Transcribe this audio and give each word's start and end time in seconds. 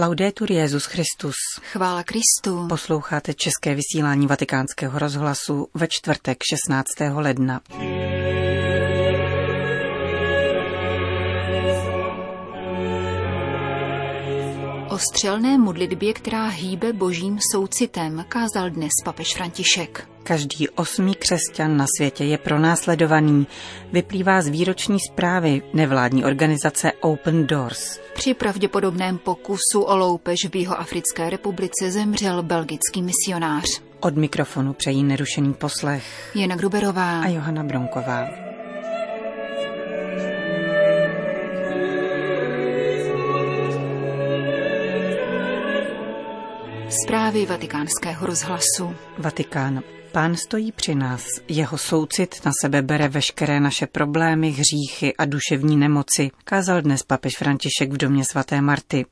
Laudetur 0.00 0.52
Jezus 0.52 0.84
Christus. 0.84 1.34
Chvála 1.72 2.02
Kristu. 2.02 2.68
Posloucháte 2.68 3.34
české 3.34 3.74
vysílání 3.74 4.26
Vatikánského 4.26 4.98
rozhlasu 4.98 5.68
ve 5.74 5.86
čtvrtek 5.90 6.38
16. 6.50 6.86
ledna. 7.14 7.60
O 14.98 15.00
střelné 15.00 15.58
modlitbě, 15.58 16.12
která 16.12 16.48
hýbe 16.48 16.92
božím 16.92 17.38
soucitem, 17.52 18.24
kázal 18.28 18.70
dnes 18.70 18.90
papež 19.04 19.34
František. 19.34 20.08
Každý 20.22 20.68
osmý 20.68 21.14
křesťan 21.14 21.76
na 21.76 21.84
světě 21.96 22.24
je 22.24 22.38
pronásledovaný, 22.38 23.46
vyplývá 23.92 24.42
z 24.42 24.48
výroční 24.48 24.98
zprávy 25.00 25.62
nevládní 25.74 26.24
organizace 26.24 26.92
Open 27.00 27.46
Doors. 27.46 28.00
Při 28.14 28.34
pravděpodobném 28.34 29.18
pokusu 29.18 29.80
o 29.80 29.96
loupež 29.96 30.38
v 30.50 30.56
Jihoafrické 30.56 31.30
republice 31.30 31.90
zemřel 31.90 32.42
belgický 32.42 33.02
misionář. 33.02 33.82
Od 34.00 34.16
mikrofonu 34.16 34.72
přejí 34.72 35.04
nerušený 35.04 35.54
poslech 35.54 36.30
Jana 36.34 36.56
Gruberová 36.56 37.20
a 37.20 37.28
Johana 37.28 37.62
Bronková. 37.62 38.47
Zprávy 47.04 47.46
vatikánského 47.46 48.26
rozhlasu. 48.26 48.96
Vatikán. 49.18 49.82
Pán 50.12 50.36
stojí 50.36 50.72
při 50.72 50.94
nás, 50.94 51.26
jeho 51.48 51.78
soucit 51.78 52.40
na 52.44 52.52
sebe 52.60 52.82
bere 52.82 53.08
veškeré 53.08 53.60
naše 53.60 53.86
problémy, 53.86 54.50
hříchy 54.50 55.16
a 55.16 55.24
duševní 55.24 55.76
nemoci, 55.76 56.30
kázal 56.44 56.82
dnes 56.82 57.02
papež 57.02 57.36
František 57.36 57.92
v 57.92 57.96
domě 57.96 58.24
svaté 58.24 58.60
Marty. 58.60 59.06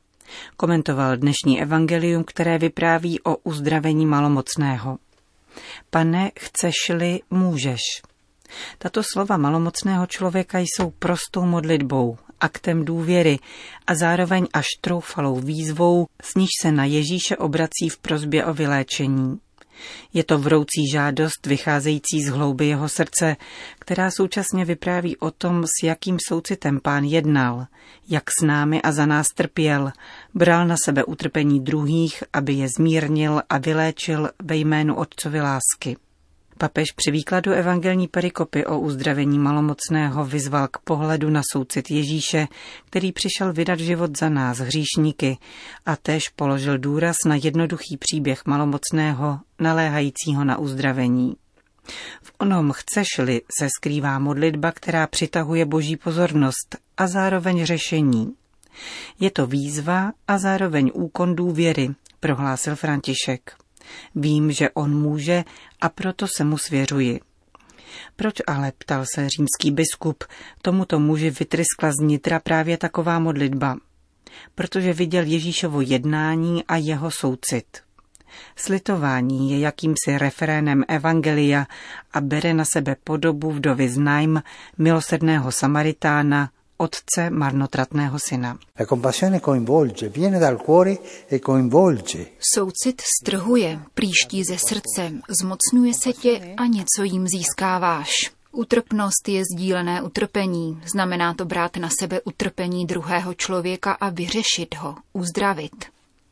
Komentoval 0.57 1.17
dnešní 1.17 1.63
evangelium, 1.63 2.25
které 2.25 2.59
vypráví 2.59 3.21
o 3.21 3.37
uzdravení 3.37 4.07
malomocného. 4.07 4.99
Pane, 5.91 6.31
chceš-li, 6.39 7.21
můžeš. 7.31 7.81
Tato 8.79 9.03
slova 9.13 9.37
malomocného 9.37 10.07
člověka 10.07 10.59
jsou 10.59 10.91
prostou 10.91 11.45
modlitbou, 11.45 12.19
aktem 12.41 12.85
důvěry 12.85 13.39
a 13.87 13.95
zároveň 13.95 14.47
až 14.53 14.67
troufalou 14.81 15.41
výzvou, 15.41 16.07
s 16.23 16.35
níž 16.35 16.51
se 16.63 16.73
na 16.73 16.85
Ježíše 16.85 17.37
obrací 17.37 17.89
v 17.89 17.99
prozbě 17.99 18.45
o 18.45 18.55
vyléčení. 18.55 19.39
Je 20.13 20.25
to 20.25 20.39
vroucí 20.39 20.91
žádost 20.93 21.47
vycházející 21.47 22.23
z 22.23 22.29
hlouby 22.29 22.67
jeho 22.67 22.89
srdce, 22.89 23.37
která 23.79 24.11
současně 24.11 24.65
vypráví 24.65 25.17
o 25.17 25.31
tom, 25.31 25.65
s 25.67 25.83
jakým 25.83 26.17
soucitem 26.29 26.81
pán 26.81 27.05
jednal, 27.05 27.67
jak 28.09 28.25
s 28.41 28.45
námi 28.45 28.83
a 28.83 28.93
za 28.93 29.07
nás 29.07 29.27
trpěl, 29.29 29.93
bral 30.35 30.67
na 30.67 30.77
sebe 30.85 31.05
utrpení 31.05 31.61
druhých, 31.61 32.25
aby 32.33 32.53
je 32.53 32.69
zmírnil 32.77 33.43
a 33.49 33.59
vyléčil 33.59 34.31
ve 34.43 34.57
jménu 34.57 34.97
Otcovy 34.97 35.41
lásky. 35.41 35.97
Papež 36.59 36.93
při 36.97 37.11
výkladu 37.11 37.53
evangelní 37.53 38.09
perikopy 38.09 38.67
o 38.67 38.81
uzdravení 38.81 39.39
malomocného 39.39 40.25
vyzval 40.25 40.69
k 40.69 40.79
pohledu 40.79 41.31
na 41.31 41.41
soucit 41.53 41.91
Ježíše, 41.91 42.49
který 42.85 43.13
přišel 43.13 43.53
vydat 43.53 43.81
život 43.81 44.19
za 44.19 44.29
nás, 44.29 44.59
hříšníky, 44.59 45.39
a 45.87 45.97
též 45.97 46.29
položil 46.29 46.79
důraz 46.79 47.17
na 47.27 47.35
jednoduchý 47.35 47.97
příběh 47.97 48.47
malomocného, 48.47 49.41
naléhajícího 49.61 50.45
na 50.45 50.59
uzdravení. 50.59 51.37
V 52.23 52.33
onom 52.39 52.73
chceš-li 52.73 53.41
se 53.59 53.69
skrývá 53.77 54.19
modlitba, 54.19 54.73
která 54.73 55.07
přitahuje 55.07 55.65
boží 55.65 55.97
pozornost 55.97 56.77
a 56.97 57.07
zároveň 57.07 57.65
řešení. 57.65 58.35
Je 59.21 59.31
to 59.31 59.47
výzva 59.47 60.13
a 60.29 60.39
zároveň 60.39 60.91
úkon 60.95 61.37
důvěry, 61.37 61.91
prohlásil 62.21 62.77
František. 62.77 63.66
Vím, 64.15 64.53
že 64.53 64.71
on 64.71 65.01
může 65.01 65.45
a 65.81 65.89
proto 65.89 66.27
se 66.37 66.45
mu 66.45 66.59
svěřuji. 66.59 67.21
Proč 68.17 68.35
ale, 68.47 68.73
ptal 68.79 69.05
se 69.15 69.29
římský 69.29 69.71
biskup, 69.71 70.25
tomuto 70.63 70.99
muži 71.01 71.31
vytryskla 71.31 71.91
z 71.91 72.03
nitra 72.03 72.41
právě 72.41 72.79
taková 72.79 73.19
modlitba? 73.19 73.77
Protože 74.55 74.93
viděl 74.93 75.25
Ježíšovo 75.25 75.81
jednání 75.81 76.65
a 76.65 76.77
jeho 76.77 77.11
soucit. 77.11 77.67
Slitování 78.57 79.51
je 79.51 79.59
jakýmsi 79.59 80.19
referénem 80.19 80.85
Evangelia 80.89 81.67
a 82.13 82.21
bere 82.21 82.55
na 82.55 82.65
sebe 82.65 82.97
podobu 83.05 83.51
vdovy 83.51 83.89
z 83.89 83.99
Najm, 83.99 84.43
milosrdného 84.79 85.53
Samaritána, 85.53 86.51
otce 86.77 87.31
marnotratného 87.31 88.19
syna. 88.19 88.59
La 88.81 88.87
compassione 88.87 89.41
coinvolge, 89.41 90.09
viene 90.09 90.39
dal 90.39 90.57
cuore 90.57 90.97
e 91.31 91.39
coinvolge. 91.39 92.27
Soucit 92.55 93.03
strhuje, 93.21 93.81
příští 93.95 94.45
ze 94.45 94.59
srdce, 94.59 95.13
zmocňuje 95.41 95.93
se 96.03 96.13
tě 96.13 96.55
a 96.57 96.67
něco 96.67 97.03
jim 97.03 97.27
získáváš. 97.29 98.11
Utrpnost 98.53 99.29
je 99.29 99.43
sdílené 99.55 100.03
utrpení, 100.03 100.81
znamená 100.93 101.35
to 101.35 101.45
brát 101.45 101.77
na 101.77 101.89
sebe 102.01 102.21
utrpení 102.21 102.87
druhého 102.87 103.35
člověka 103.35 103.93
a 103.93 104.11
vyřešit 104.11 104.75
ho, 104.75 104.97
uzdravit. 105.13 105.85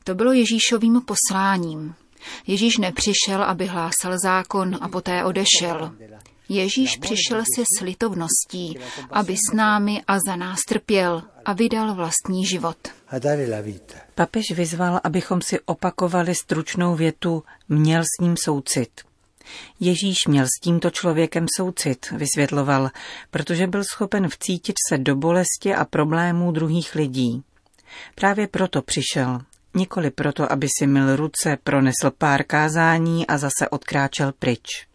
To 0.05 0.15
bylo 0.15 0.33
Ježíšovým 0.33 1.01
posláním. 1.01 1.95
Ježíš 2.47 2.79
nepřišel, 2.79 3.43
aby 3.43 3.67
hlásal 3.67 4.19
zákon 4.25 4.79
a 4.81 4.89
poté 4.89 5.25
odešel. 5.25 5.93
Ježíš 6.49 6.97
přišel 6.97 7.43
se 7.57 7.65
slitovností, 7.79 8.79
aby 9.11 9.37
s 9.37 9.55
námi 9.55 10.03
a 10.07 10.19
za 10.27 10.37
nás 10.37 10.59
trpěl 10.69 11.23
a 11.45 11.53
vydal 11.53 11.95
vlastní 11.95 12.47
život. 12.47 12.77
Papež 14.15 14.51
vyzval, 14.51 15.01
abychom 15.05 15.43
si 15.43 15.61
opakovali 15.61 16.35
stručnou 16.35 16.95
větu 16.95 17.43
měl 17.69 18.03
s 18.03 18.23
ním 18.23 18.37
soucit. 18.37 18.91
Ježíš 19.81 20.17
měl 20.29 20.47
s 20.47 20.61
tímto 20.63 20.91
člověkem 20.91 21.47
soucit, 21.57 22.11
vysvětloval, 22.11 22.91
protože 23.31 23.67
byl 23.67 23.85
schopen 23.93 24.29
vcítit 24.29 24.77
se 24.89 24.99
do 24.99 25.17
bolesti 25.17 25.75
a 25.75 25.85
problémů 25.85 26.53
druhých 26.53 26.95
lidí. 26.95 27.43
Právě 28.15 28.49
proto 28.49 28.83
přišel, 28.83 29.41
nikoli 29.75 30.11
proto, 30.11 30.53
aby 30.53 30.69
si 30.79 30.87
mil 30.87 31.17
ruce, 31.17 31.59
pronesl 31.65 32.11
pár 32.19 32.45
kázání 32.45 33.27
a 33.27 33.39
zase 33.39 33.69
odkráčel 33.71 34.33
pryč. 34.39 34.87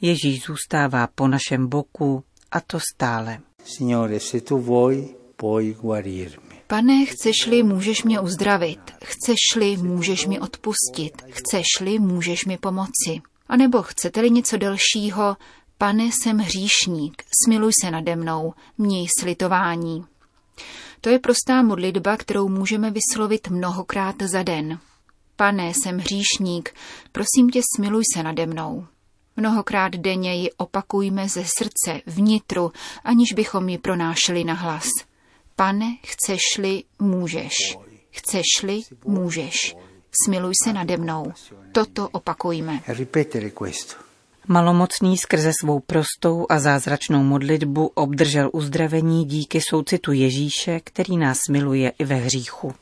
Ježíš 0.00 0.42
zůstává 0.46 1.06
po 1.06 1.28
našem 1.28 1.68
boku 1.68 2.24
a 2.50 2.60
to 2.60 2.78
stále. 2.94 3.38
Signore, 3.64 4.20
se 4.20 4.40
tu 4.40 4.58
vuoi, 4.58 5.14
puoi 5.36 5.74
guarirmi. 5.74 6.62
Pane, 6.66 7.06
chceš-li, 7.06 7.62
můžeš 7.62 8.02
mě 8.02 8.20
uzdravit. 8.20 8.80
Chceš-li, 9.04 9.76
můžeš 9.76 10.26
mi 10.26 10.40
odpustit. 10.40 11.22
Chceš-li, 11.28 11.98
můžeš 11.98 12.44
mi 12.44 12.58
pomoci. 12.58 13.20
A 13.48 13.56
nebo 13.56 13.82
chcete-li 13.82 14.30
něco 14.30 14.56
dalšího, 14.56 15.36
pane, 15.78 16.04
jsem 16.04 16.38
hříšník, 16.38 17.22
smiluj 17.44 17.72
se 17.82 17.90
nade 17.90 18.16
mnou, 18.16 18.54
měj 18.78 19.06
slitování. 19.20 20.04
To 21.00 21.10
je 21.10 21.18
prostá 21.18 21.62
modlitba, 21.62 22.16
kterou 22.16 22.48
můžeme 22.48 22.90
vyslovit 22.90 23.48
mnohokrát 23.48 24.22
za 24.22 24.42
den. 24.42 24.78
Pane, 25.36 25.68
jsem 25.68 25.98
hříšník, 25.98 26.74
prosím 27.12 27.50
tě, 27.50 27.60
smiluj 27.76 28.02
se 28.14 28.22
nade 28.22 28.46
mnou. 28.46 28.86
Mnohokrát 29.36 29.92
denně 29.92 30.34
ji 30.34 30.52
opakujme 30.52 31.28
ze 31.28 31.44
srdce, 31.58 32.00
vnitru, 32.06 32.72
aniž 33.04 33.32
bychom 33.32 33.68
ji 33.68 33.78
pronášeli 33.78 34.44
na 34.44 34.54
hlas. 34.54 34.88
Pane, 35.56 35.96
chceš-li, 36.04 36.84
můžeš. 36.98 37.54
Chceš-li, 38.10 38.80
můžeš. 39.04 39.76
Smiluj 40.24 40.52
se 40.64 40.72
nade 40.72 40.96
mnou. 40.96 41.32
Toto 41.72 42.08
opakujme. 42.08 42.80
Malomocný 44.48 45.18
skrze 45.18 45.50
svou 45.60 45.80
prostou 45.80 46.46
a 46.48 46.58
zázračnou 46.58 47.22
modlitbu 47.22 47.86
obdržel 47.94 48.50
uzdravení 48.52 49.24
díky 49.24 49.60
soucitu 49.60 50.12
Ježíše, 50.12 50.80
který 50.84 51.16
nás 51.16 51.38
miluje 51.50 51.92
i 51.98 52.04
ve 52.04 52.14
hříchu. 52.14 52.74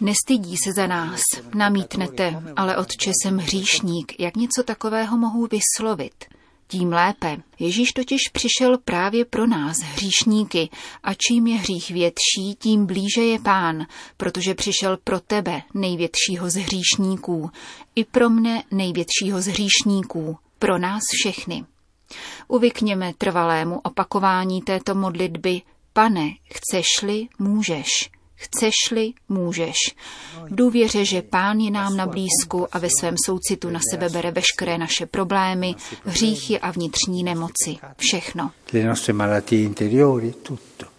Nestydí 0.00 0.56
se 0.64 0.72
za 0.72 0.86
nás, 0.86 1.20
namítnete, 1.54 2.42
ale 2.56 2.76
otče 2.76 3.10
jsem 3.22 3.38
hříšník, 3.38 4.20
jak 4.20 4.36
něco 4.36 4.62
takového 4.62 5.18
mohu 5.18 5.48
vyslovit? 5.52 6.24
Tím 6.68 6.92
lépe. 6.92 7.36
Ježíš 7.58 7.92
totiž 7.92 8.20
přišel 8.32 8.78
právě 8.84 9.24
pro 9.24 9.46
nás, 9.46 9.78
hříšníky, 9.78 10.68
a 11.02 11.14
čím 11.14 11.46
je 11.46 11.56
hřích 11.56 11.90
větší, 11.90 12.54
tím 12.58 12.86
blíže 12.86 13.22
je 13.22 13.38
pán, 13.38 13.86
protože 14.16 14.54
přišel 14.54 14.98
pro 15.04 15.20
tebe, 15.20 15.62
největšího 15.74 16.50
z 16.50 16.54
hříšníků, 16.54 17.50
i 17.94 18.04
pro 18.04 18.30
mne, 18.30 18.62
největšího 18.70 19.40
z 19.42 19.46
hříšníků, 19.46 20.38
pro 20.58 20.78
nás 20.78 21.02
všechny. 21.12 21.64
Uvykněme 22.48 23.12
trvalému 23.18 23.80
opakování 23.80 24.62
této 24.62 24.94
modlitby, 24.94 25.62
pane, 25.92 26.30
chceš-li, 26.54 27.28
můžeš. 27.38 27.88
Chceš-li, 28.36 29.12
můžeš. 29.28 29.76
V 30.44 30.54
důvěře, 30.54 31.04
že 31.04 31.22
Pán 31.22 31.58
je 31.58 31.70
nám 31.70 31.96
na 31.96 32.06
blízku 32.06 32.66
a 32.72 32.78
ve 32.78 32.88
svém 33.00 33.14
soucitu 33.24 33.70
na 33.70 33.80
sebe 33.90 34.08
bere 34.08 34.30
veškeré 34.30 34.78
naše 34.78 35.06
problémy, 35.06 35.74
hříchy 36.04 36.60
a 36.60 36.70
vnitřní 36.70 37.24
nemoci. 37.24 37.76
Všechno. 37.98 38.50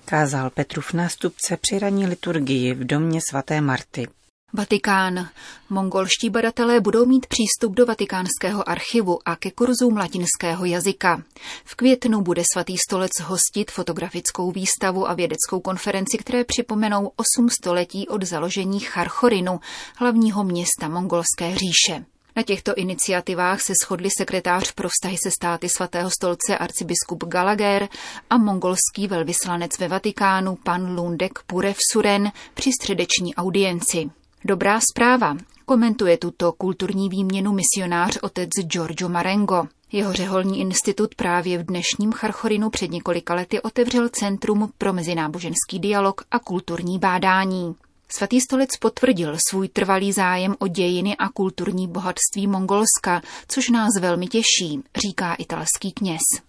kázal 0.06 0.50
Petrův 0.50 0.94
nástupce 0.94 1.57
při 1.57 1.80
ranní 1.80 2.07
liturgii 2.07 2.74
v 2.74 2.84
domě 2.84 3.19
svaté 3.30 3.62
Marty. 3.62 4.07
Vatikán. 4.54 5.30
Mongolští 5.70 6.30
badatelé 6.30 6.80
budou 6.80 7.06
mít 7.06 7.26
přístup 7.26 7.74
do 7.74 7.86
vatikánského 7.86 8.70
archivu 8.70 9.20
a 9.26 9.36
ke 9.36 9.52
kurzům 9.52 9.98
latinského 9.98 10.66
jazyka. 10.66 11.24
V 11.66 11.76
květnu 11.76 12.22
bude 12.22 12.44
svatý 12.54 12.78
stolec 12.78 13.12
hostit 13.24 13.72
fotografickou 13.72 14.52
výstavu 14.52 15.10
a 15.10 15.14
vědeckou 15.14 15.60
konferenci, 15.60 16.18
které 16.18 16.44
připomenou 16.44 17.12
8 17.16 17.50
století 17.50 18.08
od 18.08 18.24
založení 18.24 18.80
Charchorinu, 18.80 19.60
hlavního 19.96 20.44
města 20.44 20.88
mongolské 20.88 21.56
říše. 21.56 22.06
Na 22.36 22.44
těchto 22.44 22.74
iniciativách 22.76 23.62
se 23.62 23.74
shodli 23.86 24.10
sekretář 24.18 24.72
pro 24.72 24.90
vztahy 24.90 25.18
se 25.24 25.32
státy 25.32 25.70
svatého 25.70 26.10
stolce 26.10 26.58
arcibiskup 26.58 27.24
Gallagher 27.24 27.88
a 28.30 28.38
mongolský 28.38 29.08
velvyslanec 29.08 29.80
ve 29.80 29.88
Vatikánu 29.88 30.56
pan 30.56 30.96
Lundek 30.96 31.40
Purev 31.48 31.78
Suren 31.92 32.32
při 32.54 32.72
středeční 32.82 33.36
audienci. 33.36 34.10
Dobrá 34.48 34.80
zpráva. 34.92 35.38
Komentuje 35.66 36.18
tuto 36.18 36.52
kulturní 36.52 37.10
výměnu 37.10 37.54
misionář 37.54 38.18
otec 38.22 38.50
Giorgio 38.50 39.10
Marengo. 39.10 39.68
Jeho 39.92 40.14
řeholní 40.14 40.60
institut 40.60 41.16
právě 41.16 41.58
v 41.58 41.66
dnešním 41.66 42.12
Charchorinu 42.12 42.70
před 42.70 42.92
několika 42.92 43.34
lety 43.34 43.62
otevřel 43.62 44.10
Centrum 44.10 44.70
pro 44.78 44.94
mezináboženský 44.94 45.80
dialog 45.80 46.22
a 46.32 46.40
kulturní 46.40 47.00
bádání. 47.00 47.76
Svatý 48.18 48.42
stolec 48.42 48.70
potvrdil 48.80 49.38
svůj 49.50 49.68
trvalý 49.68 50.12
zájem 50.12 50.56
o 50.60 50.68
dějiny 50.68 51.18
a 51.18 51.30
kulturní 51.30 51.88
bohatství 51.88 52.48
Mongolska, 52.48 53.22
což 53.48 53.70
nás 53.70 53.90
velmi 54.00 54.28
těší, 54.28 54.84
říká 55.08 55.34
italský 55.34 55.92
kněz. 55.92 56.47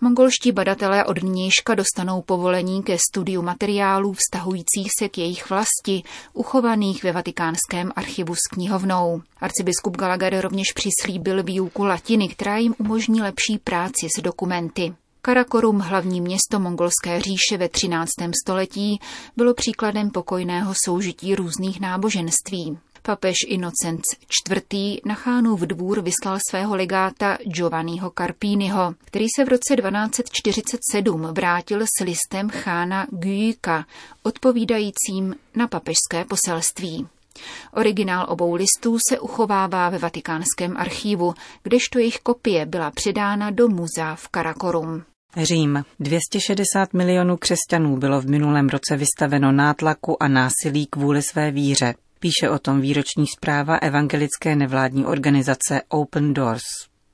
Mongolští 0.00 0.52
badatelé 0.52 1.04
od 1.04 1.22
nynějška 1.22 1.74
dostanou 1.74 2.22
povolení 2.22 2.82
ke 2.82 2.96
studiu 3.10 3.42
materiálů 3.42 4.12
vztahujících 4.12 4.88
se 4.98 5.08
k 5.08 5.18
jejich 5.18 5.50
vlasti, 5.50 6.02
uchovaných 6.32 7.04
ve 7.04 7.12
vatikánském 7.12 7.92
archivu 7.96 8.34
s 8.34 8.48
knihovnou. 8.50 9.22
Arcibiskup 9.40 9.96
Gallagher 9.96 10.40
rovněž 10.40 10.72
přislíbil 10.72 11.42
výuku 11.42 11.84
latiny, 11.84 12.28
která 12.28 12.56
jim 12.56 12.74
umožní 12.78 13.22
lepší 13.22 13.58
práci 13.64 14.08
s 14.18 14.22
dokumenty. 14.22 14.94
Karakorum, 15.22 15.78
hlavní 15.78 16.20
město 16.20 16.60
mongolské 16.60 17.20
říše 17.20 17.56
ve 17.56 17.68
13. 17.68 18.10
století, 18.44 19.00
bylo 19.36 19.54
příkladem 19.54 20.10
pokojného 20.10 20.74
soužití 20.84 21.34
různých 21.34 21.80
náboženství. 21.80 22.78
Papež 23.02 23.36
Inocenc 23.46 24.02
IV. 24.50 25.00
na 25.04 25.14
Chánův 25.14 25.60
dvůr 25.60 26.00
vyslal 26.00 26.38
svého 26.50 26.76
legáta 26.76 27.38
Giovanniho 27.54 28.12
Carpiniho, 28.18 28.94
který 29.04 29.26
se 29.36 29.44
v 29.44 29.48
roce 29.48 29.76
1247 29.76 31.22
vrátil 31.22 31.80
s 31.82 32.04
listem 32.04 32.50
chána 32.50 33.06
Guyka, 33.10 33.86
odpovídajícím 34.22 35.34
na 35.56 35.68
papežské 35.68 36.24
poselství. 36.28 37.06
Originál 37.74 38.26
obou 38.28 38.54
listů 38.54 38.98
se 39.08 39.20
uchovává 39.20 39.88
ve 39.90 39.98
vatikánském 39.98 40.76
archívu, 40.76 41.34
kdežto 41.62 41.98
jejich 41.98 42.18
kopie 42.18 42.66
byla 42.66 42.90
předána 42.90 43.50
do 43.50 43.68
muzea 43.68 44.14
v 44.14 44.28
Karakorum. 44.28 45.02
Řím. 45.36 45.84
260 46.00 46.94
milionů 46.94 47.36
křesťanů 47.36 47.96
bylo 47.96 48.20
v 48.20 48.26
minulém 48.26 48.68
roce 48.68 48.96
vystaveno 48.96 49.52
nátlaku 49.52 50.22
a 50.22 50.28
násilí 50.28 50.86
kvůli 50.86 51.22
své 51.22 51.50
víře. 51.50 51.94
Píše 52.20 52.50
o 52.50 52.58
tom 52.58 52.80
výroční 52.80 53.26
zpráva 53.26 53.76
evangelické 53.76 54.56
nevládní 54.56 55.06
organizace 55.06 55.82
Open 55.88 56.34
Doors. 56.34 56.62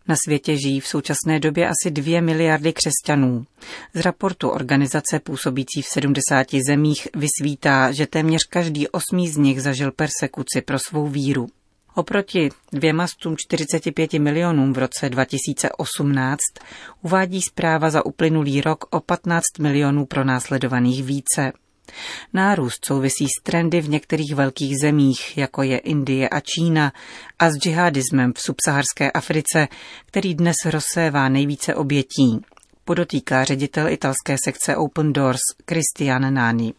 Na 0.08 0.14
světě 0.24 0.56
žijí 0.56 0.80
v 0.80 0.86
současné 0.86 1.40
době 1.40 1.68
asi 1.68 1.90
2 1.90 2.20
miliardy 2.20 2.72
křesťanů. 2.72 3.46
Z 3.94 4.00
raportu 4.00 4.48
organizace 4.48 5.20
působící 5.20 5.82
v 5.82 5.86
70 5.86 6.46
zemích 6.68 7.08
vysvítá, 7.16 7.92
že 7.92 8.06
téměř 8.06 8.40
každý 8.50 8.88
osmý 8.88 9.28
z 9.28 9.36
nich 9.36 9.62
zažil 9.62 9.92
persekuci 9.92 10.60
pro 10.60 10.78
svou 10.78 11.08
víru. 11.08 11.46
Oproti 11.94 12.48
245 12.72 14.12
milionům 14.12 14.72
v 14.72 14.78
roce 14.78 15.08
2018 15.08 16.38
uvádí 17.02 17.42
zpráva 17.42 17.90
za 17.90 18.06
uplynulý 18.06 18.60
rok 18.60 18.84
o 18.90 19.00
15 19.00 19.42
milionů 19.58 20.06
pronásledovaných 20.06 21.04
více. 21.04 21.52
Nárůst 22.32 22.84
souvisí 22.86 23.26
s 23.28 23.42
trendy 23.42 23.80
v 23.80 23.88
některých 23.88 24.34
velkých 24.34 24.74
zemích, 24.82 25.38
jako 25.38 25.62
je 25.62 25.78
Indie 25.78 26.28
a 26.28 26.40
Čína, 26.40 26.92
a 27.38 27.50
s 27.50 27.54
džihadismem 27.54 28.32
v 28.32 28.40
subsaharské 28.40 29.10
Africe, 29.10 29.68
který 30.06 30.34
dnes 30.34 30.56
rozsévá 30.64 31.28
nejvíce 31.28 31.74
obětí 31.74 32.40
podotýká 32.84 33.44
ředitel 33.44 33.88
italské 33.88 34.36
sekce 34.44 34.76
Open 34.76 35.12
Doors 35.12 35.40
Christian 35.70 36.34
Nani. 36.34 36.74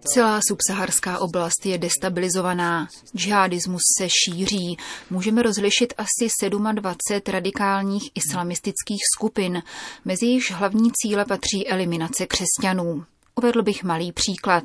Celá 0.00 0.40
subsaharská 0.48 1.18
oblast 1.18 1.66
je 1.66 1.78
destabilizovaná. 1.78 2.88
Džihadismus 3.16 3.82
se 3.98 4.08
šíří. 4.08 4.76
Můžeme 5.10 5.42
rozlišit 5.42 5.94
asi 5.98 6.48
27 6.50 7.32
radikálních 7.32 8.10
islamistických 8.14 9.00
skupin. 9.16 9.62
Mezi 10.04 10.26
již 10.26 10.52
hlavní 10.52 10.90
cíle 10.92 11.24
patří 11.24 11.68
eliminace 11.68 12.26
křesťanů. 12.26 13.04
Uvedl 13.38 13.62
bych 13.62 13.84
malý 13.84 14.12
příklad. 14.12 14.64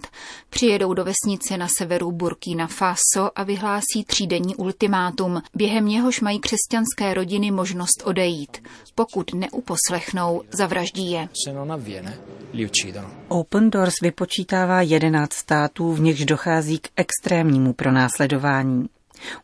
Přijedou 0.49 0.93
do 0.93 1.05
vesnice 1.05 1.57
na 1.57 1.67
severu 1.67 2.11
Burkina 2.11 2.67
Faso 2.67 3.31
a 3.35 3.43
vyhlásí 3.43 4.03
třídenní 4.07 4.55
ultimátum, 4.55 5.41
během 5.55 5.85
něhož 5.85 6.21
mají 6.21 6.39
křesťanské 6.39 7.13
rodiny 7.13 7.51
možnost 7.51 8.03
odejít. 8.05 8.57
Pokud 8.95 9.33
neuposlechnou, 9.33 10.41
zavraždí 10.51 11.11
je. 11.11 11.29
Open 13.27 13.69
Doors 13.69 13.93
vypočítává 14.01 14.81
11 14.81 15.33
států, 15.33 15.93
v 15.93 15.99
nichž 15.99 16.25
dochází 16.25 16.79
k 16.79 16.87
extrémnímu 16.95 17.73
pronásledování. 17.73 18.89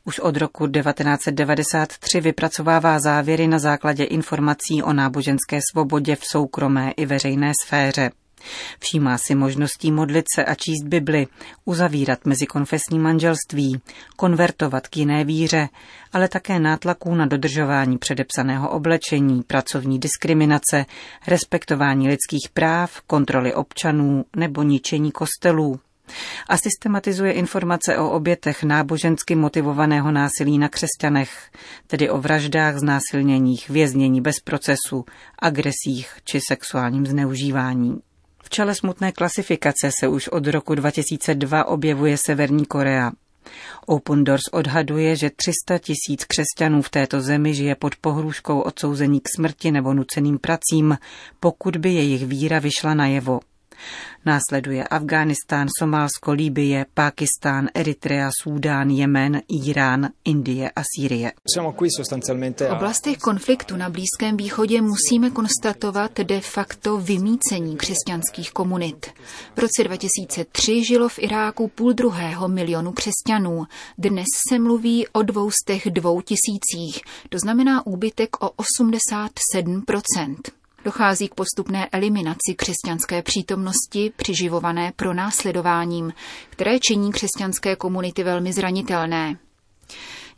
Už 0.05 0.19
od 0.19 0.37
roku 0.37 0.67
1993 0.67 2.21
vypracovává 2.21 2.99
závěry 2.99 3.47
na 3.47 3.59
základě 3.59 4.03
informací 4.03 4.83
o 4.83 4.93
náboženské 4.93 5.59
svobodě 5.71 6.15
v 6.15 6.23
soukromé 6.31 6.91
i 6.91 7.05
veřejné 7.05 7.51
sféře. 7.65 8.11
Všímá 8.79 9.17
si 9.17 9.35
možností 9.35 9.91
modlit 9.91 10.25
se 10.35 10.45
a 10.45 10.55
číst 10.55 10.83
Bibli, 10.83 11.27
uzavírat 11.65 12.25
mezikonfesní 12.25 12.99
manželství, 12.99 13.81
konvertovat 14.15 14.87
k 14.87 14.97
jiné 14.97 15.23
víře, 15.23 15.69
ale 16.13 16.27
také 16.27 16.59
nátlaků 16.59 17.15
na 17.15 17.25
dodržování 17.25 17.97
předepsaného 17.97 18.69
oblečení, 18.69 19.43
pracovní 19.43 19.99
diskriminace, 19.99 20.85
respektování 21.27 22.07
lidských 22.07 22.49
práv, 22.53 23.01
kontroly 23.01 23.53
občanů 23.53 24.25
nebo 24.35 24.63
ničení 24.63 25.11
kostelů. 25.11 25.79
A 26.49 26.57
systematizuje 26.57 27.31
informace 27.31 27.97
o 27.97 28.09
obětech 28.09 28.63
nábožensky 28.63 29.35
motivovaného 29.35 30.11
násilí 30.11 30.57
na 30.57 30.69
křesťanech, 30.69 31.51
tedy 31.87 32.09
o 32.09 32.17
vraždách, 32.17 32.77
znásilněních, 32.77 33.69
věznění 33.69 34.21
bez 34.21 34.35
procesu, 34.43 35.05
agresích 35.39 36.19
či 36.23 36.39
sexuálním 36.47 37.05
zneužívání 37.05 37.99
čele 38.49 38.75
smutné 38.75 39.11
klasifikace 39.11 39.89
se 39.99 40.07
už 40.07 40.27
od 40.27 40.47
roku 40.47 40.75
2002 40.75 41.65
objevuje 41.65 42.17
Severní 42.17 42.65
Korea. 42.65 43.11
Open 43.85 44.23
Doors 44.23 44.43
odhaduje, 44.51 45.15
že 45.15 45.29
300 45.29 45.77
tisíc 45.77 46.25
křesťanů 46.25 46.81
v 46.81 46.89
této 46.89 47.21
zemi 47.21 47.53
žije 47.53 47.75
pod 47.75 47.95
pohrůžkou 47.95 48.59
odsouzení 48.59 49.19
k 49.19 49.29
smrti 49.35 49.71
nebo 49.71 49.93
nuceným 49.93 50.39
pracím, 50.39 50.97
pokud 51.39 51.77
by 51.77 51.93
jejich 51.93 52.25
víra 52.25 52.59
vyšla 52.59 52.93
najevo. 52.93 53.39
Následuje 54.25 54.83
Afghánistán, 54.83 55.67
Somálsko, 55.79 56.31
Líbie, 56.31 56.85
Pákistán, 56.93 57.69
Eritrea, 57.73 58.29
Súdán, 58.41 58.89
Jemen, 58.89 59.41
Irán, 59.47 60.09
Indie 60.25 60.71
a 60.75 60.81
Sýrie. 60.95 61.31
V 62.59 62.71
oblastech 62.71 63.17
konfliktu 63.17 63.75
na 63.75 63.89
Blízkém 63.89 64.37
východě 64.37 64.81
musíme 64.81 65.29
konstatovat 65.29 66.19
de 66.19 66.41
facto 66.41 66.97
vymícení 66.97 67.77
křesťanských 67.77 68.51
komunit. 68.51 69.05
V 69.55 69.59
roce 69.59 69.83
2003 69.83 70.83
žilo 70.83 71.09
v 71.09 71.19
Iráku 71.19 71.67
půl 71.67 71.93
druhého 71.93 72.47
milionu 72.47 72.91
křesťanů. 72.91 73.65
Dnes 73.97 74.27
se 74.49 74.59
mluví 74.59 75.07
o 75.07 75.21
dvoustech 75.21 75.87
dvou 75.89 76.21
tisících, 76.21 77.01
to 77.29 77.37
znamená 77.39 77.85
úbytek 77.85 78.43
o 78.43 78.51
87 78.51 79.83
Dochází 80.85 81.27
k 81.27 81.35
postupné 81.35 81.89
eliminaci 81.91 82.55
křesťanské 82.55 83.21
přítomnosti 83.21 84.13
přiživované 84.15 84.91
pro 84.95 85.13
následováním, 85.13 86.13
které 86.49 86.79
činí 86.79 87.11
křesťanské 87.11 87.75
komunity 87.75 88.23
velmi 88.23 88.53
zranitelné. 88.53 89.37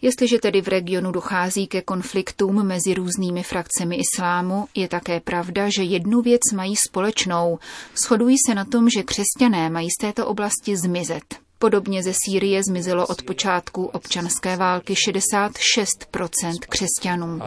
Jestliže 0.02 0.40
tedy 0.40 0.62
v 0.62 0.68
regionu 0.68 1.12
dochází 1.12 1.68
ke 1.68 1.82
konfliktům 1.82 2.64
mezi 2.64 2.94
různými 2.94 3.44
frakcemi 3.44 3.96
islámu, 3.96 4.68
je 4.76 4.88
také 4.88 5.20
pravda, 5.20 5.70
že 5.70 5.84
jednu 5.84 6.22
věc 6.22 6.42
mají 6.56 6.76
společnou. 6.90 7.60
Shodují 8.08 8.36
se 8.48 8.56
na 8.56 8.66
tom, 8.66 8.90
že 8.90 9.04
křesťané 9.04 9.70
mají 9.70 9.88
z 9.90 10.02
této 10.02 10.28
oblasti 10.28 10.78
zmizet. 10.78 11.45
Podobně 11.60 12.04
ze 12.04 12.12
Sýrie 12.26 12.64
zmizelo 12.64 13.08
od 13.08 13.24
počátku 13.24 13.86
občanské 13.86 14.58
války 14.58 14.94
66% 14.94 16.54
křesťanů. 16.70 17.40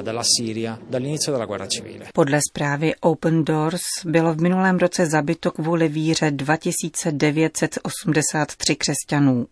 Podle 2.15 2.41
zprávy 2.51 2.95
Open 3.01 3.45
Doors 3.45 3.83
bylo 4.05 4.35
v 4.35 4.41
minulém 4.41 4.79
roce 4.79 5.07
zabito 5.07 5.51
kvůli 5.51 5.89
víře 5.89 6.31
2983 6.31 8.77
křesťanů. 8.77 9.47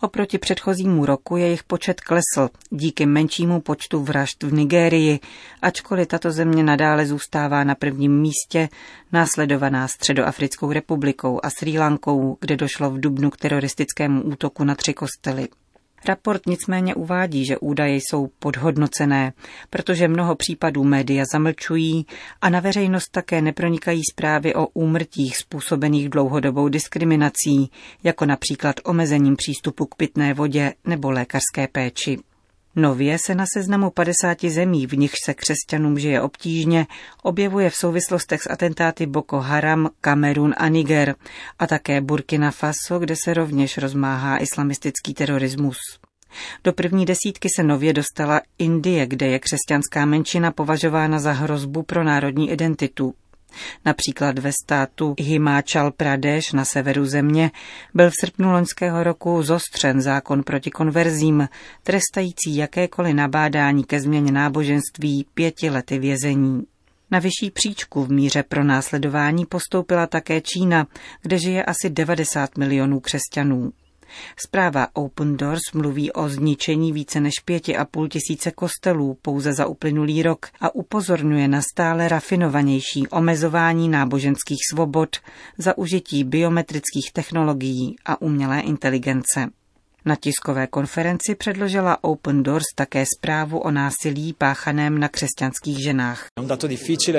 Oproti 0.00 0.38
předchozímu 0.38 1.06
roku 1.06 1.36
jejich 1.36 1.64
počet 1.64 2.00
klesl 2.00 2.48
díky 2.70 3.06
menšímu 3.06 3.60
počtu 3.60 4.02
vražd 4.02 4.42
v 4.42 4.52
Nigérii, 4.52 5.20
ačkoliv 5.62 6.08
tato 6.08 6.32
země 6.32 6.62
nadále 6.62 7.06
zůstává 7.06 7.64
na 7.64 7.74
prvním 7.74 8.20
místě, 8.20 8.68
následovaná 9.12 9.88
Středoafrickou 9.88 10.72
republikou 10.72 11.40
a 11.42 11.50
Sri 11.50 11.78
Lankou, 11.78 12.36
kde 12.40 12.56
došlo 12.56 12.90
v 12.90 13.00
Dubnu 13.00 13.30
k 13.30 13.36
teroristickému 13.36 14.22
útoku 14.22 14.64
na 14.64 14.74
tři 14.74 14.94
kostely. 14.94 15.48
Raport 16.08 16.46
nicméně 16.46 16.94
uvádí, 16.94 17.44
že 17.44 17.58
údaje 17.58 17.96
jsou 17.96 18.26
podhodnocené, 18.38 19.32
protože 19.70 20.08
mnoho 20.08 20.34
případů 20.34 20.84
média 20.84 21.24
zamlčují 21.32 22.06
a 22.40 22.50
na 22.50 22.60
veřejnost 22.60 23.08
také 23.10 23.42
nepronikají 23.42 24.02
zprávy 24.12 24.54
o 24.54 24.66
úmrtích 24.66 25.36
způsobených 25.36 26.08
dlouhodobou 26.08 26.68
diskriminací, 26.68 27.70
jako 28.04 28.26
například 28.26 28.76
omezením 28.84 29.36
přístupu 29.36 29.86
k 29.86 29.94
pitné 29.94 30.34
vodě 30.34 30.72
nebo 30.84 31.10
lékařské 31.10 31.68
péči. 31.72 32.18
Nově 32.76 33.18
se 33.26 33.34
na 33.34 33.44
seznamu 33.54 33.90
50 33.90 34.44
zemí, 34.44 34.86
v 34.86 34.92
nich 34.92 35.12
se 35.24 35.34
křesťanům 35.34 35.98
žije 35.98 36.20
obtížně, 36.20 36.86
objevuje 37.22 37.70
v 37.70 37.76
souvislostech 37.76 38.42
s 38.42 38.50
atentáty 38.50 39.06
Boko 39.06 39.40
Haram, 39.40 39.90
Kamerun 40.00 40.54
a 40.56 40.68
Niger 40.68 41.14
a 41.58 41.66
také 41.66 42.00
Burkina 42.00 42.50
Faso, 42.50 42.98
kde 42.98 43.14
se 43.24 43.34
rovněž 43.34 43.78
rozmáhá 43.78 44.42
islamistický 44.42 45.14
terorismus. 45.14 45.78
Do 46.64 46.72
první 46.72 47.06
desítky 47.06 47.48
se 47.56 47.62
nově 47.62 47.92
dostala 47.92 48.40
Indie, 48.58 49.06
kde 49.06 49.26
je 49.26 49.38
křesťanská 49.38 50.04
menšina 50.04 50.52
považována 50.52 51.18
za 51.18 51.32
hrozbu 51.32 51.82
pro 51.82 52.04
národní 52.04 52.50
identitu. 52.50 53.14
Například 53.84 54.38
ve 54.38 54.50
státu 54.62 55.14
Himachal 55.18 55.90
Pradesh 55.90 56.52
na 56.52 56.64
severu 56.64 57.06
země 57.06 57.50
byl 57.94 58.10
v 58.10 58.14
srpnu 58.20 58.52
loňského 58.52 59.04
roku 59.04 59.42
zostřen 59.42 60.00
zákon 60.00 60.42
proti 60.42 60.70
konverzím, 60.70 61.48
trestající 61.82 62.56
jakékoliv 62.56 63.14
nabádání 63.14 63.84
ke 63.84 64.00
změně 64.00 64.32
náboženství 64.32 65.26
pěti 65.34 65.70
lety 65.70 65.98
vězení. 65.98 66.62
Na 67.10 67.18
vyšší 67.18 67.50
příčku 67.50 68.04
v 68.04 68.12
míře 68.12 68.42
pro 68.42 68.64
následování 68.64 69.46
postoupila 69.46 70.06
také 70.06 70.40
Čína, 70.40 70.86
kde 71.22 71.38
žije 71.38 71.64
asi 71.64 71.90
90 71.90 72.58
milionů 72.58 73.00
křesťanů. 73.00 73.72
Zpráva 74.36 74.88
Open 74.92 75.36
Doors 75.36 75.72
mluví 75.74 76.12
o 76.12 76.28
zničení 76.28 76.92
více 76.92 77.20
než 77.20 77.34
pěti 77.44 77.76
a 77.76 77.84
půl 77.84 78.08
tisíce 78.08 78.50
kostelů 78.50 79.18
pouze 79.22 79.52
za 79.52 79.66
uplynulý 79.66 80.22
rok 80.22 80.46
a 80.60 80.74
upozorňuje 80.74 81.48
na 81.48 81.62
stále 81.62 82.08
rafinovanější 82.08 83.08
omezování 83.08 83.88
náboženských 83.88 84.58
svobod 84.72 85.16
za 85.58 85.78
užití 85.78 86.24
biometrických 86.24 87.12
technologií 87.12 87.96
a 88.04 88.20
umělé 88.22 88.60
inteligence. 88.60 89.61
Na 90.04 90.16
tiskové 90.16 90.66
konferenci 90.66 91.34
předložila 91.34 92.04
Open 92.04 92.42
Doors 92.42 92.64
také 92.74 93.04
zprávu 93.18 93.58
o 93.58 93.70
násilí 93.70 94.32
páchaném 94.32 94.98
na 94.98 95.08
křesťanských 95.08 95.82
ženách. 95.84 96.26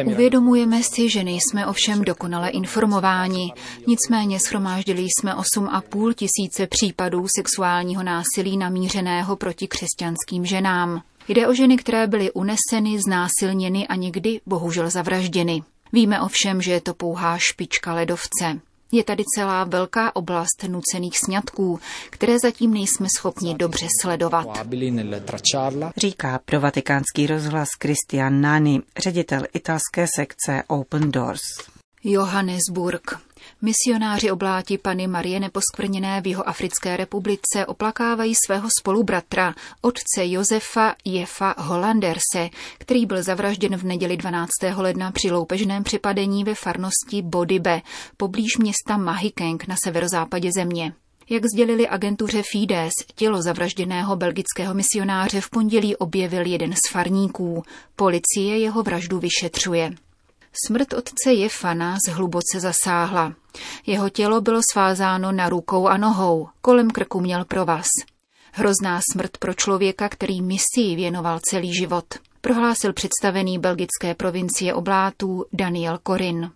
Uvědomujeme 0.05 0.83
si, 0.83 1.09
že 1.09 1.23
nejsme 1.23 1.67
ovšem 1.67 2.01
dokonale 2.01 2.49
informováni. 2.49 3.53
Nicméně 3.87 4.39
schromáždili 4.39 5.01
jsme 5.01 5.33
8,5 5.33 6.13
tisíce 6.13 6.67
případů 6.67 7.25
sexuálního 7.37 8.03
násilí 8.03 8.57
namířeného 8.57 9.35
proti 9.35 9.67
křesťanským 9.67 10.45
ženám. 10.45 11.01
Jde 11.27 11.47
o 11.47 11.53
ženy, 11.53 11.77
které 11.77 12.07
byly 12.07 12.31
uneseny, 12.31 12.99
znásilněny 13.05 13.87
a 13.87 13.95
někdy 13.95 14.41
bohužel 14.45 14.89
zavražděny. 14.89 15.63
Víme 15.93 16.21
ovšem, 16.21 16.61
že 16.61 16.71
je 16.71 16.81
to 16.81 16.93
pouhá 16.93 17.37
špička 17.37 17.93
ledovce. 17.93 18.59
Je 18.93 19.03
tady 19.03 19.23
celá 19.35 19.63
velká 19.63 20.15
oblast 20.15 20.63
nucených 20.67 21.19
sňatků, 21.19 21.79
které 22.09 22.39
zatím 22.39 22.73
nejsme 22.73 23.07
schopni 23.17 23.55
dobře 23.55 23.87
sledovat. 24.01 24.47
Říká 25.97 26.39
pro 26.45 26.59
vatikánský 26.59 27.27
rozhlas 27.27 27.67
Christian 27.81 28.41
Nani, 28.41 28.81
ředitel 28.97 29.43
italské 29.53 30.05
sekce 30.15 30.63
Open 30.67 31.11
Doors. 31.11 31.41
Johannesburg. 32.03 33.19
Misionáři 33.61 34.31
obláti 34.31 34.77
Pany 34.77 35.07
Marie 35.07 35.39
Neposkvrněné 35.39 36.21
v 36.21 36.27
jeho 36.27 36.49
Africké 36.49 36.97
republice 36.97 37.65
oplakávají 37.65 38.33
svého 38.45 38.69
spolubratra, 38.79 39.55
otce 39.81 40.25
Josefa 40.25 40.95
Jefa 41.05 41.55
Hollanderse, 41.57 42.49
který 42.77 43.05
byl 43.05 43.23
zavražděn 43.23 43.77
v 43.77 43.83
neděli 43.83 44.17
12. 44.17 44.49
ledna 44.75 45.11
při 45.11 45.31
loupežném 45.31 45.83
připadení 45.83 46.43
ve 46.43 46.55
farnosti 46.55 47.21
Bodibe, 47.21 47.81
poblíž 48.17 48.57
města 48.57 48.97
Mahikeng 48.97 49.67
na 49.67 49.75
severozápadě 49.83 50.51
země. 50.51 50.93
Jak 51.29 51.45
sdělili 51.45 51.87
agentuře 51.87 52.43
Fides, 52.51 52.93
tělo 53.15 53.41
zavražděného 53.41 54.15
belgického 54.15 54.73
misionáře 54.73 55.41
v 55.41 55.49
pondělí 55.49 55.95
objevil 55.95 56.45
jeden 56.45 56.73
z 56.73 56.91
farníků. 56.91 57.63
Policie 57.95 58.59
jeho 58.59 58.83
vraždu 58.83 59.19
vyšetřuje. 59.19 59.91
Smrt 60.67 60.93
otce 60.93 61.33
Jefa 61.33 61.73
nás 61.73 61.99
hluboce 62.09 62.59
zasáhla. 62.59 63.33
Jeho 63.85 64.09
tělo 64.09 64.41
bylo 64.41 64.61
svázáno 64.71 65.31
na 65.31 65.49
rukou 65.49 65.87
a 65.87 65.97
nohou, 65.97 66.49
kolem 66.61 66.89
krku 66.89 67.19
měl 67.19 67.45
provaz. 67.45 67.87
Hrozná 68.51 69.01
smrt 69.11 69.37
pro 69.37 69.53
člověka, 69.53 70.09
který 70.09 70.41
misii 70.41 70.95
věnoval 70.95 71.39
celý 71.49 71.73
život, 71.73 72.05
prohlásil 72.41 72.93
představený 72.93 73.59
belgické 73.59 74.15
provincie 74.15 74.73
oblátů 74.73 75.45
Daniel 75.53 75.99
Korin. 76.03 76.51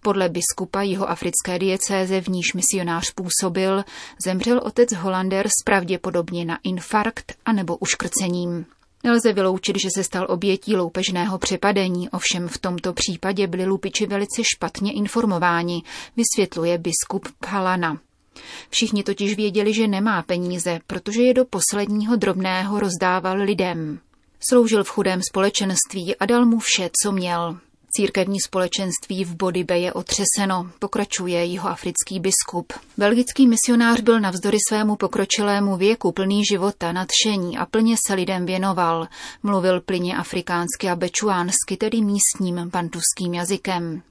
Podle 0.00 0.28
biskupa 0.28 0.82
jeho 0.82 1.10
africké 1.10 1.58
diecéze, 1.58 2.20
v 2.20 2.28
níž 2.28 2.52
misionář 2.54 3.10
působil, 3.10 3.84
zemřel 4.24 4.60
otec 4.64 4.92
Hollander 4.92 5.48
pravděpodobně 5.64 6.44
na 6.44 6.58
infarkt 6.64 7.34
anebo 7.44 7.76
uškrcením. 7.76 8.66
Nelze 9.04 9.32
vyloučit, 9.32 9.76
že 9.78 9.88
se 9.94 10.04
stal 10.04 10.26
obětí 10.28 10.76
loupežného 10.76 11.38
přepadení, 11.38 12.10
ovšem 12.10 12.48
v 12.48 12.58
tomto 12.58 12.92
případě 12.92 13.46
byli 13.46 13.66
lupiči 13.66 14.06
velice 14.06 14.42
špatně 14.44 14.92
informováni, 14.92 15.82
vysvětluje 16.16 16.78
biskup 16.78 17.28
Phalana. 17.40 17.98
Všichni 18.70 19.02
totiž 19.02 19.36
věděli, 19.36 19.74
že 19.74 19.86
nemá 19.86 20.22
peníze, 20.22 20.78
protože 20.86 21.22
je 21.22 21.34
do 21.34 21.44
posledního 21.44 22.16
drobného 22.16 22.80
rozdával 22.80 23.36
lidem. 23.36 23.98
Sloužil 24.48 24.84
v 24.84 24.88
chudém 24.88 25.20
společenství 25.30 26.16
a 26.16 26.26
dal 26.26 26.46
mu 26.46 26.58
vše, 26.58 26.90
co 27.02 27.12
měl. 27.12 27.58
Církevní 27.96 28.40
společenství 28.40 29.24
v 29.24 29.36
Bodibe 29.36 29.78
je 29.78 29.92
otřeseno, 29.92 30.70
pokračuje 30.78 31.44
jeho 31.44 31.68
africký 31.68 32.20
biskup. 32.20 32.72
Belgický 32.96 33.46
misionář 33.46 34.00
byl 34.00 34.20
navzdory 34.20 34.58
svému 34.68 34.96
pokročilému 34.96 35.76
věku 35.76 36.12
plný 36.12 36.44
života, 36.44 36.92
nadšení 36.92 37.58
a 37.58 37.66
plně 37.66 37.96
se 38.06 38.14
lidem 38.14 38.46
věnoval. 38.46 39.08
Mluvil 39.42 39.80
plyně 39.80 40.16
afrikánsky 40.16 40.88
a 40.88 40.96
bečuánsky, 40.96 41.76
tedy 41.76 42.00
místním 42.00 42.70
bantuským 42.70 43.34
jazykem. 43.34 44.02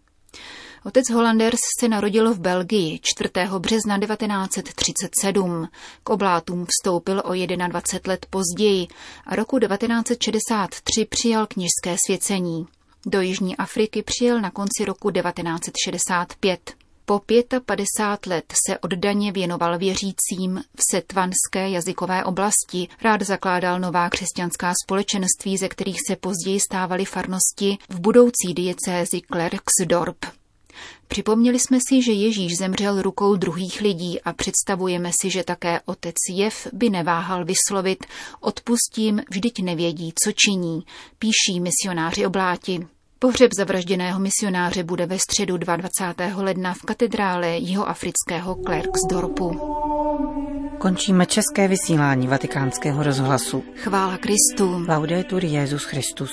Otec 0.85 1.09
Hollanders 1.09 1.59
se 1.79 1.88
narodil 1.88 2.33
v 2.33 2.39
Belgii 2.39 3.00
4. 3.03 3.29
března 3.59 4.00
1937. 4.00 5.67
K 6.03 6.09
oblátům 6.09 6.65
vstoupil 6.69 7.23
o 7.25 7.33
21 7.67 8.11
let 8.11 8.25
později 8.29 8.88
a 9.25 9.35
roku 9.35 9.59
1963 9.59 11.05
přijal 11.05 11.47
kněžské 11.47 11.95
svěcení. 12.05 12.67
Do 13.05 13.22
Jižní 13.22 13.58
Afriky 13.58 14.03
přijel 14.03 14.41
na 14.41 14.51
konci 14.51 14.86
roku 14.86 15.12
1965. 15.12 16.74
Po 17.05 17.22
55 17.65 18.34
let 18.34 18.53
se 18.67 18.79
oddaně 18.79 19.31
věnoval 19.31 19.77
věřícím 19.77 20.63
v 20.75 20.81
setvanské 20.91 21.70
jazykové 21.70 22.24
oblasti. 22.24 22.88
Rád 23.03 23.22
zakládal 23.22 23.79
nová 23.79 24.10
křesťanská 24.10 24.74
společenství, 24.86 25.58
ze 25.58 25.70
kterých 25.70 25.98
se 26.08 26.15
později 26.15 26.60
stávaly 26.60 27.05
farnosti 27.05 27.77
v 27.89 28.00
budoucí 28.00 28.53
diecézi 28.53 29.22
Klerksdorp. 29.22 30.40
Připomněli 31.07 31.59
jsme 31.59 31.77
si, 31.89 32.01
že 32.01 32.11
Ježíš 32.11 32.57
zemřel 32.57 33.01
rukou 33.01 33.35
druhých 33.35 33.81
lidí 33.81 34.21
a 34.21 34.33
představujeme 34.33 35.11
si, 35.21 35.29
že 35.29 35.43
také 35.43 35.79
otec 35.85 36.15
Jev 36.29 36.67
by 36.73 36.89
neváhal 36.89 37.45
vyslovit 37.45 38.05
odpustím, 38.39 39.21
vždyť 39.29 39.63
nevědí, 39.63 40.13
co 40.23 40.31
činí, 40.31 40.83
píší 41.19 41.59
misionáři 41.59 42.25
obláti. 42.25 42.88
Pohřeb 43.19 43.51
zavražděného 43.57 44.19
misionáře 44.19 44.83
bude 44.83 45.05
ve 45.05 45.19
středu 45.19 45.57
22. 45.57 46.43
ledna 46.43 46.73
v 46.73 46.81
katedrále 46.81 47.57
jihoafrického 47.57 48.55
Klerksdorpu. 48.55 49.51
Končíme 50.77 51.25
české 51.25 51.67
vysílání 51.67 52.27
vatikánského 52.27 53.03
rozhlasu. 53.03 53.63
Chvála 53.75 54.17
Kristu. 54.17 54.85
Laudetur 54.88 55.45
Jezus 55.45 55.83
Christus. 55.83 56.31